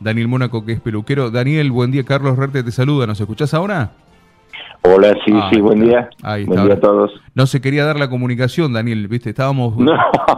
[0.00, 1.30] Daniel Mónaco, que es peluquero.
[1.30, 2.04] Daniel, buen día.
[2.04, 3.06] Carlos Rerte te saluda.
[3.06, 3.92] ¿Nos escuchás ahora?
[4.82, 6.08] Hola, sí, sí, buen día.
[6.22, 7.12] Ahí buen día a todos.
[7.34, 9.30] No se quería dar la comunicación, Daniel, ¿viste?
[9.30, 9.76] Estábamos...
[9.80, 9.92] No,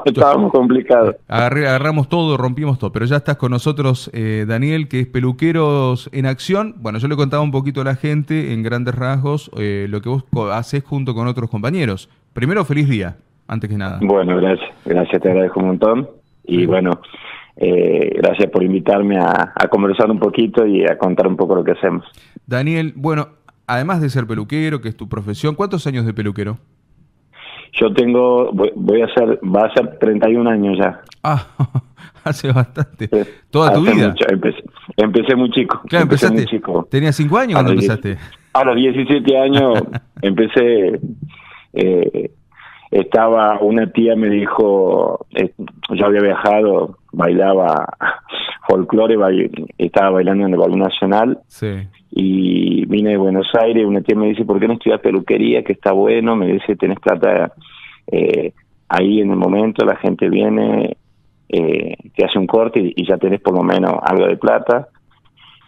[0.04, 1.14] estábamos complicados.
[1.28, 6.26] agarramos todo, rompimos todo, pero ya estás con nosotros, eh, Daniel, que es Peluqueros en
[6.26, 6.74] Acción.
[6.78, 10.08] Bueno, yo le contaba un poquito a la gente, en grandes rasgos, eh, lo que
[10.08, 12.08] vos haces junto con otros compañeros.
[12.32, 13.16] Primero, feliz día,
[13.46, 14.00] antes que nada.
[14.02, 16.08] Bueno, gracias, gracias, te agradezco un montón.
[16.44, 17.00] Y bueno,
[17.56, 21.64] eh, gracias por invitarme a, a conversar un poquito y a contar un poco lo
[21.64, 22.04] que hacemos.
[22.46, 23.28] Daniel, bueno,
[23.66, 26.58] además de ser peluquero, que es tu profesión, ¿cuántos años de peluquero?
[27.80, 31.00] Yo tengo, voy, a hacer, va a ser 31 años ya.
[31.22, 31.46] Ah,
[32.24, 33.08] hace bastante.
[33.50, 34.14] ¿Toda tu vida?
[34.96, 35.80] empecé, muy chico.
[35.88, 36.36] Claro, empezaste.
[36.36, 36.86] Muy chico.
[36.90, 38.18] ¿Tenías 5 años cuando empezaste?
[38.52, 39.82] A los 17 años
[40.22, 41.00] empecé.
[41.72, 42.30] Eh,
[42.92, 45.52] estaba, una tía me dijo, eh,
[45.90, 47.96] yo había viajado, bailaba
[48.68, 49.16] folclore,
[49.78, 51.40] estaba bailando en el Balón Nacional.
[51.48, 55.64] Sí y vine de Buenos Aires, una tía me dice, ¿por qué no estudias peluquería?
[55.64, 57.54] Que está bueno, me dice, tenés plata
[58.06, 58.52] eh,
[58.88, 60.98] ahí en el momento, la gente viene,
[61.48, 64.88] eh, te hace un corte y, ya tenés por lo menos algo de plata.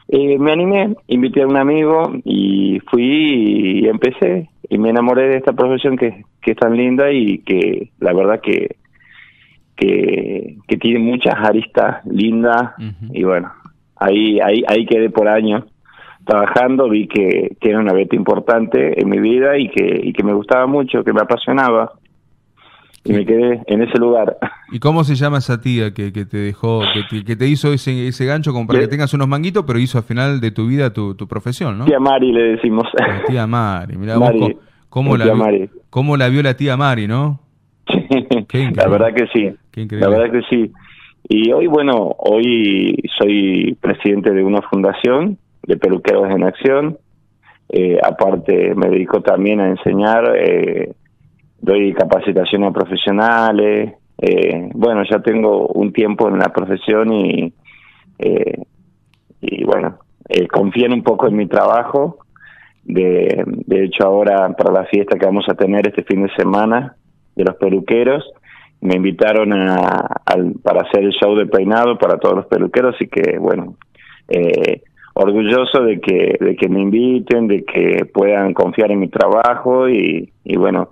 [0.09, 4.51] Eh, me animé, invité a un amigo y fui y empecé.
[4.69, 8.41] Y me enamoré de esta profesión que, que es tan linda y que la verdad
[8.41, 8.77] que,
[9.77, 12.73] que, que tiene muchas aristas lindas.
[13.13, 13.53] Y bueno,
[13.97, 15.65] ahí, ahí, ahí quedé por años
[16.25, 16.89] trabajando.
[16.89, 20.35] Vi que, que, era una beta importante en mi vida y que, y que me
[20.35, 21.93] gustaba mucho, que me apasionaba.
[23.03, 24.37] Y me quedé en ese lugar.
[24.73, 27.73] ¿Y cómo se llama esa tía que, que te dejó, que te, que te hizo
[27.73, 30.67] ese, ese gancho como para que tengas unos manguitos, pero hizo al final de tu
[30.67, 31.85] vida tu, tu profesión, ¿no?
[31.85, 32.85] Tía Mari le decimos.
[33.27, 34.15] tía Mari, mira
[34.89, 35.27] cómo, la,
[35.91, 37.41] cómo la vio la tía Mari, ¿no?
[37.87, 39.51] la verdad que sí.
[39.91, 40.73] La verdad que sí.
[41.29, 46.99] Y hoy, bueno, hoy soy presidente de una fundación de peluqueros en acción.
[47.71, 50.93] Eh, aparte me dedico también a enseñar, eh,
[51.65, 53.95] doy capacitación a profesionales.
[54.19, 57.53] Eh, bueno, ya tengo un tiempo en la profesión y,
[59.41, 59.99] y bueno,
[60.53, 62.19] confían un poco en mi trabajo.
[62.85, 66.97] De, de hecho, ahora para la fiesta que vamos a tener este fin de semana
[67.35, 68.23] de los peluqueros,
[68.81, 70.21] me invitaron a,
[70.63, 73.77] para hacer el show de peinado para todos los peluqueros, y que bueno,
[74.29, 74.83] eh,
[75.15, 80.31] orgulloso de que, de que me inviten, de que puedan confiar en mi trabajo y,
[80.45, 80.91] y bueno,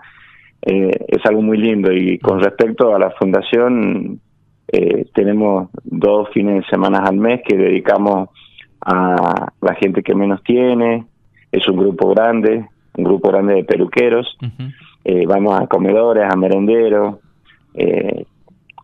[0.63, 1.93] eh, es algo muy lindo.
[1.93, 4.21] Y con respecto a la fundación,
[4.69, 8.31] eh, tenemos dos fines de semana al mes que dedicamos
[8.85, 11.07] a la gente que menos tiene.
[11.51, 14.37] Es un grupo grande, un grupo grande de peluqueros.
[15.05, 17.17] eh, vamos a comedores, a merenderos.
[17.75, 18.25] Eh,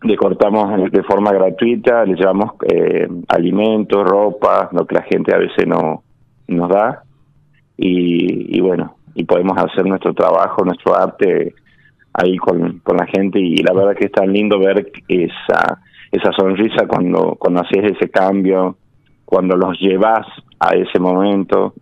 [0.01, 5.37] le cortamos de forma gratuita, le llevamos eh, alimentos, ropa, lo que la gente a
[5.37, 6.03] veces no
[6.47, 7.03] nos da
[7.77, 11.53] y, y, bueno, y podemos hacer nuestro trabajo, nuestro arte
[12.13, 15.81] ahí con, con la gente y la verdad que es tan lindo ver esa
[16.11, 18.77] esa sonrisa cuando cuando haces ese cambio,
[19.25, 20.25] cuando los llevas
[20.59, 21.73] a ese momento,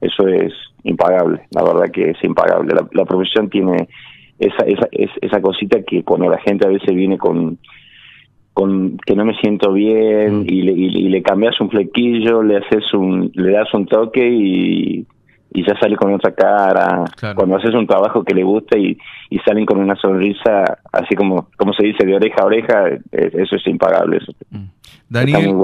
[0.00, 0.52] eso es
[0.84, 2.74] impagable, la verdad que es impagable.
[2.74, 3.88] La, la profesión tiene
[4.38, 4.88] esa, esa,
[5.20, 7.58] esa cosita que cuando la gente a veces viene con
[8.52, 10.44] con que no me siento bien mm.
[10.48, 15.06] y, le, y, le cambias un flequillo, le haces un le das un toque y,
[15.52, 17.04] y ya sale con otra cara.
[17.34, 18.96] Cuando haces un trabajo que le gusta y,
[19.30, 23.00] y salen con una sonrisa, así como como se dice, de oreja a oreja, eh,
[23.12, 24.18] eso es impagable.
[24.18, 24.32] Eso.
[24.50, 24.64] Mm.
[25.08, 25.56] Daniel,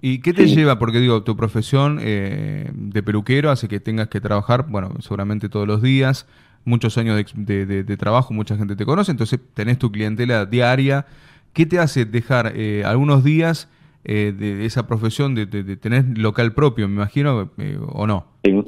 [0.00, 0.78] ¿y qué te lleva?
[0.78, 5.68] Porque digo, tu profesión eh, de peluquero hace que tengas que trabajar, bueno, seguramente todos
[5.68, 6.26] los días,
[6.66, 11.06] muchos años de, trabajo, mucha gente te conoce, entonces tenés tu clientela diaria.
[11.52, 13.70] ¿Qué te hace dejar eh, algunos días
[14.04, 18.26] eh, de esa profesión de, tener local propio, me imagino, eh, o no?
[18.44, 18.62] Sí,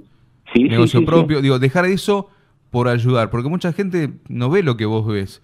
[0.52, 2.28] sí Negocio propio, digo, dejar eso
[2.70, 5.42] por ayudar, porque mucha gente no ve lo que vos ves.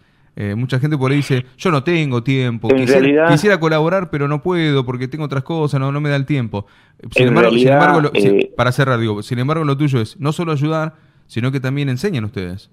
[0.56, 5.08] mucha gente por ahí dice, yo no tengo tiempo, quisiera, colaborar, pero no puedo porque
[5.08, 6.66] tengo otras cosas, no, no me da el tiempo.
[7.10, 8.10] Sin embargo, sin embargo
[8.56, 10.94] para cerrar, digo, sin embargo, lo tuyo es no solo ayudar,
[11.26, 12.70] sino que también enseñan ustedes.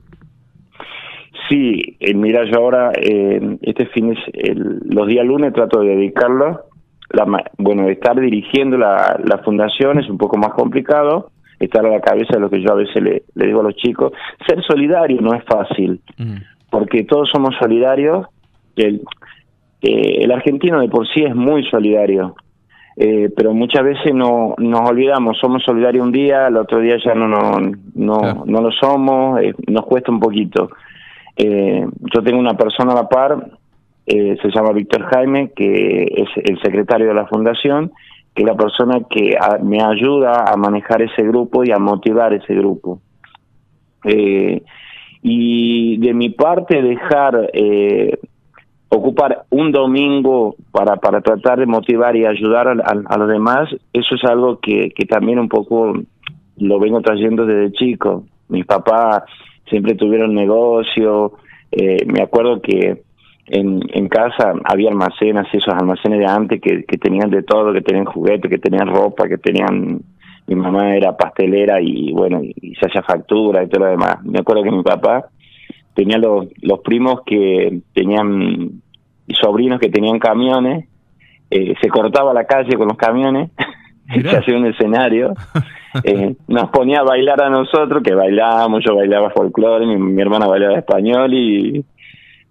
[1.51, 6.61] Sí, eh, mira, yo ahora, eh, este fin, el, los días lunes trato de dedicarlo.
[7.09, 7.25] La,
[7.57, 11.31] bueno, estar dirigiendo la, la, fundación es un poco más complicado,
[11.65, 13.75] estar a la cabeza de lo que yo a veces le, le digo a los
[13.75, 14.13] chicos.
[14.47, 16.35] Ser solidario no es fácil, mm.
[16.69, 18.27] porque todos somos solidarios.
[18.75, 19.01] El,
[19.81, 22.35] eh, el argentino de por sí es muy solidario.
[22.97, 27.15] Eh, pero muchas veces no nos olvidamos, somos solidarios un día, el otro día ya
[27.15, 27.59] no no
[27.95, 30.69] no, no lo somos, eh, nos cuesta un poquito.
[31.37, 33.47] Yo tengo una persona a la par,
[34.05, 37.91] se llama Víctor Jaime, que es el secretario de la fundación,
[38.33, 42.53] que es la persona que me ayuda a manejar ese grupo y a motivar ese
[42.53, 43.01] grupo.
[44.05, 44.63] Eh,
[45.21, 48.17] y de mi parte dejar eh,
[48.89, 54.23] ocupar un domingo para, para tratar de motivar y ayudar a, los demás, eso es
[54.23, 55.93] algo que, que también un poco
[56.57, 58.25] lo vengo trayendo desde chico.
[58.49, 59.23] Mis papás
[59.69, 61.33] siempre tuvieron negocio,
[61.71, 63.03] eh, me acuerdo que
[63.53, 67.81] en, en casa había almacenes, esos almacenes de antes que, que tenían de todo, que
[67.81, 70.01] tenían juguetes, que tenían ropa, que tenían...
[70.47, 74.23] Mi mamá era pastelera y bueno, y se hacía factura y todo lo demás.
[74.23, 75.27] Me acuerdo que mi papá
[75.93, 78.81] tenía los, los primos que tenían
[79.27, 80.87] y sobrinos que tenían camiones,
[81.49, 83.51] eh, se cortaba la calle con los camiones,
[84.13, 85.33] se hacía un escenario,
[86.03, 90.47] eh, nos ponía a bailar a nosotros, que bailábamos, yo bailaba folclore, mi, mi hermana
[90.47, 91.85] bailaba español y,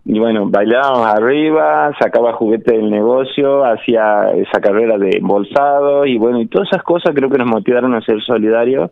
[0.05, 6.41] y bueno, bailábamos arriba, sacaba juguete del negocio, hacía esa carrera de embolsado y bueno,
[6.41, 8.91] y todas esas cosas creo que nos motivaron a ser solidarios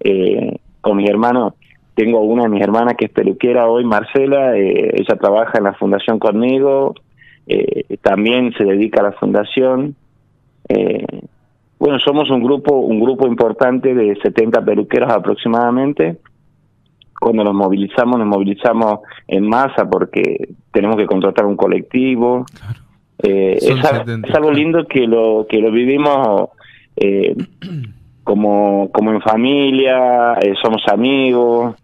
[0.00, 1.54] eh, con mis hermanos
[1.94, 5.74] tengo una de mis hermanas que es peluquera hoy, Marcela, eh, ella trabaja en la
[5.74, 6.94] fundación conmigo,
[7.46, 9.94] eh, también se dedica a la fundación.
[10.68, 11.06] Eh,
[11.78, 16.16] bueno, somos un grupo, un grupo importante de 70 peluqueros aproximadamente.
[17.20, 22.44] Cuando nos movilizamos, nos movilizamos en masa porque tenemos que contratar un colectivo.
[23.18, 26.50] es, algo lindo que lo que lo vivimos
[28.24, 31.76] como como en familia, somos amigos.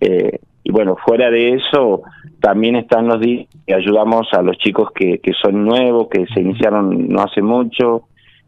[0.00, 2.02] Eh, y bueno, fuera de eso,
[2.40, 6.40] también están los días que ayudamos a los chicos que, que son nuevos, que se
[6.40, 8.04] iniciaron no hace mucho,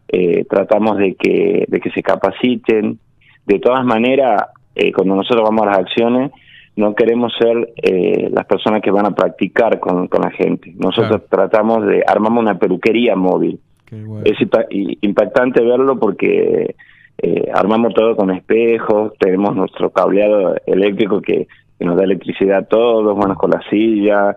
[0.06, 2.98] eh, tratamos de que, de que se capaciten.
[3.46, 4.42] De todas maneras,
[4.74, 6.30] eh, cuando nosotros vamos a las acciones,
[6.76, 7.74] no queremos ser
[8.30, 10.72] las personas que van a practicar con, con la gente.
[10.78, 13.58] Nosotros tratamos de, armamos una peluquería móvil.
[14.24, 14.38] Es
[15.02, 16.74] impactante verlo porque
[17.22, 21.48] eh, armamos todo con espejos, tenemos nuestro cableado eléctrico que,
[21.80, 24.36] nos da electricidad a todos, bueno, con la silla,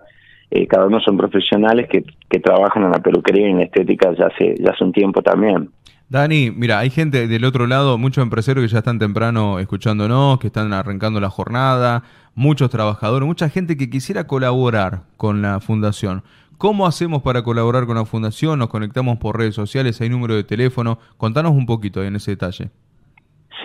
[0.50, 4.14] eh, cada uno son profesionales que, que trabajan en la peluquería y en la estética
[4.14, 5.68] ya hace, ya hace un tiempo también.
[6.14, 10.46] Dani, mira, hay gente del otro lado, muchos empresarios que ya están temprano escuchándonos, que
[10.46, 12.04] están arrancando la jornada,
[12.36, 16.22] muchos trabajadores, mucha gente que quisiera colaborar con la fundación.
[16.56, 18.60] ¿Cómo hacemos para colaborar con la fundación?
[18.60, 20.00] ¿Nos conectamos por redes sociales?
[20.00, 20.98] ¿Hay número de teléfono?
[21.16, 22.68] Contanos un poquito en ese detalle.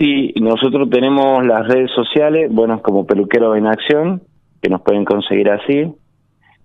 [0.00, 4.22] Sí, nosotros tenemos las redes sociales, bueno, como Peluquero en Acción,
[4.60, 5.92] que nos pueden conseguir así.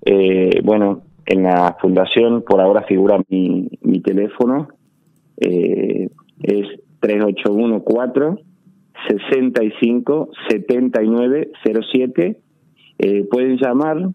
[0.03, 4.69] Eh, bueno, en la fundación por ahora figura mi, mi teléfono,
[5.37, 6.09] eh,
[6.41, 6.67] es
[6.99, 8.43] 3814
[9.07, 11.51] 65 79
[11.91, 12.39] 07.
[12.97, 14.09] Eh, pueden llamar,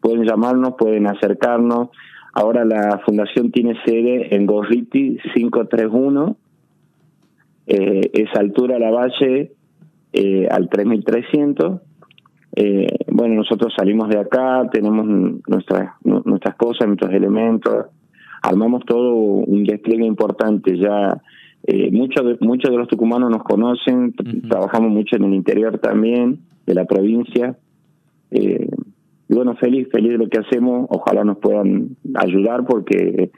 [0.00, 1.88] pueden llamarnos, pueden acercarnos.
[2.32, 6.36] Ahora la fundación tiene sede en Gorriti 531,
[7.66, 9.52] eh, es altura la valle
[10.12, 11.80] eh, al 3300.
[12.54, 15.06] Eh, bueno, nosotros salimos de acá, tenemos
[15.46, 17.86] nuestras nuestras cosas, nuestros elementos,
[18.46, 20.78] armamos todo un despliegue importante.
[20.78, 21.20] Ya
[21.64, 24.14] eh, muchos de, muchos de los tucumanos nos conocen,
[24.48, 27.56] trabajamos mucho en el interior también de la provincia.
[28.30, 28.68] Eh,
[29.28, 30.86] y bueno, feliz, feliz de lo que hacemos.
[30.90, 33.30] Ojalá nos puedan ayudar porque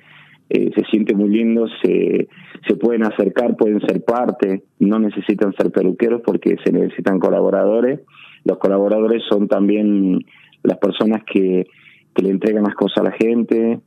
[0.50, 2.28] eh, se siente muy lindo, se,
[2.68, 8.00] se pueden acercar, pueden ser parte, no necesitan ser peluqueros porque se necesitan colaboradores.
[8.44, 10.18] Los colaboradores son también
[10.62, 11.66] las personas que,
[12.14, 13.80] que le entregan las cosas a la gente,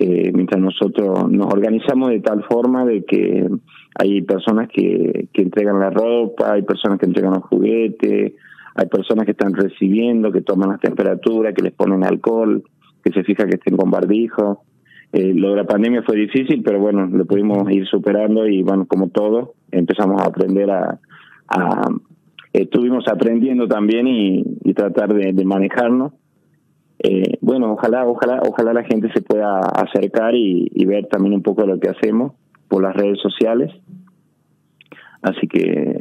[0.00, 3.48] eh, mientras nosotros nos organizamos de tal forma de que
[3.98, 8.34] hay personas que, que entregan la ropa, hay personas que entregan los juguetes,
[8.78, 12.62] hay personas que están recibiendo, que toman las temperaturas, que les ponen alcohol,
[13.02, 14.62] que se fija que estén con barbijo.
[15.12, 18.86] Eh, lo de la pandemia fue difícil, pero bueno, lo pudimos ir superando y bueno,
[18.86, 21.00] como todo, empezamos a aprender a...
[22.52, 26.12] estuvimos aprendiendo también y, tratar de, manejarnos.
[27.48, 31.80] Bueno, ojalá, ojalá, ojalá la gente se pueda acercar y, ver también un poco lo
[31.80, 32.34] que hacemos
[32.68, 33.72] por las redes sociales.
[35.22, 35.98] Así que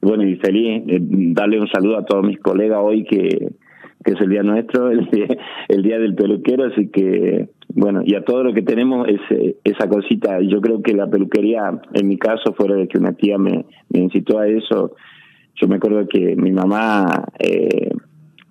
[0.00, 3.52] bueno, y feliz eh, darle un saludo a todos mis colegas hoy que,
[4.04, 5.28] es el día nuestro, el día,
[5.68, 9.20] el día del peluquero, así que bueno, y a todo lo que tenemos es
[9.62, 10.40] esa cosita.
[10.40, 14.00] Yo creo que la peluquería, en mi caso, fuera de que una tía me, me
[14.00, 14.96] incitó a eso,
[15.54, 17.90] yo me acuerdo que mi mamá eh,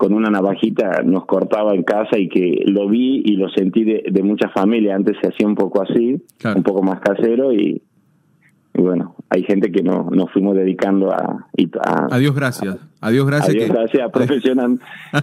[0.03, 4.03] con una navajita nos cortaba en casa y que lo vi y lo sentí de,
[4.11, 4.97] de muchas familias.
[4.97, 6.21] Antes se hacía un poco así,
[6.53, 7.81] un poco más casero y,
[8.73, 11.47] y bueno, hay gente que no, nos fuimos dedicando a...
[11.85, 12.79] a adiós, gracias.
[12.99, 13.55] adiós, gracias.
[13.55, 14.77] Adiós, gracias, profesional.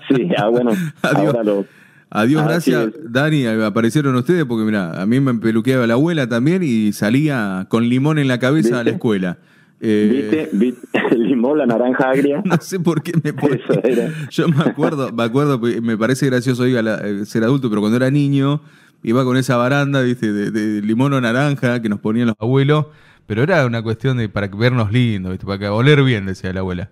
[0.09, 0.71] sí, ah, bueno,
[1.03, 1.67] ahora lo,
[2.09, 6.63] A Dios gracias, Dani, aparecieron ustedes porque mira, a mí me peluqueaba la abuela también
[6.63, 9.37] y salía con limón en la cabeza a la escuela.
[9.81, 10.79] Eh, ¿Viste?
[11.11, 12.43] El limón, la naranja agria.
[12.45, 13.61] No sé por qué me pone.
[14.31, 18.61] Yo me acuerdo, me acuerdo, me parece gracioso eh, ser adulto, pero cuando era niño
[19.03, 20.33] iba con esa baranda, ¿viste?
[20.33, 22.87] De, limón o naranja que nos ponían los abuelos.
[23.27, 25.47] Pero era una cuestión de para vernos lindos, ¿viste?
[25.47, 26.91] para que oler bien, decía la abuela.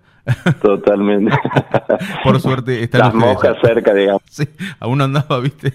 [0.61, 1.35] Totalmente.
[2.23, 4.21] Por suerte está Las moscas cerca, digamos.
[4.29, 4.45] Sí,
[4.79, 5.73] aún andaba, viste,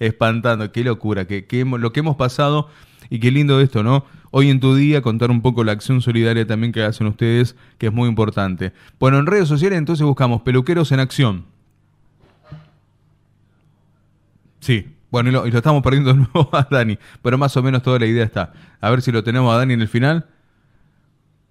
[0.00, 0.72] espantando.
[0.72, 1.44] Qué locura, que,
[1.78, 2.68] lo que hemos pasado
[3.10, 4.06] y qué lindo esto, ¿no?
[4.30, 7.86] Hoy en tu día contar un poco la acción solidaria también que hacen ustedes, que
[7.86, 8.72] es muy importante.
[8.98, 11.44] Bueno, en redes sociales entonces buscamos peluqueros en acción.
[14.60, 17.98] Sí, bueno, y lo, estamos perdiendo de nuevo a Dani, pero más o menos toda
[17.98, 18.52] la idea está.
[18.80, 20.26] A ver si lo tenemos a Dani en el final.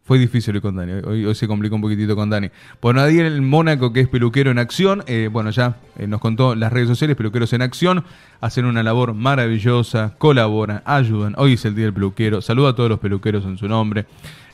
[0.08, 2.50] Fue difícil hoy con Dani, hoy, se complicó un poquitito con Dani.
[2.82, 6.56] Bueno, en el Mónaco, que es peluquero en acción, eh, bueno, ya eh, nos contó
[6.56, 8.06] las redes sociales, peluqueros en acción,
[8.40, 11.36] hacen una labor maravillosa, colaboran, ayudan.
[11.38, 14.06] Hoy es el Día del Peluquero, saludo a todos los peluqueros en su nombre.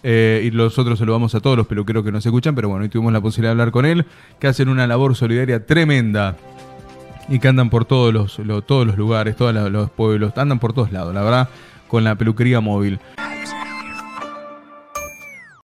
[0.02, 3.14] Eh, y nosotros saludamos a todos los peluqueros que nos escuchan, pero bueno, hoy tuvimos
[3.14, 4.08] la posibilidad de hablar con él,
[4.40, 6.36] que hacen una labor solidaria tremenda
[7.30, 10.92] y que andan por todos los, todos los lugares, todos los pueblos, andan por todos
[10.92, 11.50] lados, la verdad,
[11.88, 13.00] con la peluquería móvil.